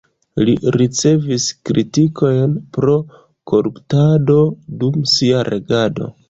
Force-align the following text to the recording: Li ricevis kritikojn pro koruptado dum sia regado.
Li 0.47 0.53
ricevis 0.75 1.43
kritikojn 1.69 2.55
pro 2.79 2.95
koruptado 3.53 4.39
dum 4.81 4.99
sia 5.13 5.45
regado. 5.53 6.11